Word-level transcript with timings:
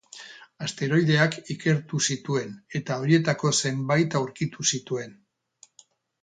Asteroideak 0.67 1.35
ikertu 1.55 1.99
zituen, 2.07 2.55
eta 2.79 2.97
horietako 3.03 3.53
zenbait 3.65 4.19
aurkitu 4.23 4.67
zituen. 4.75 5.15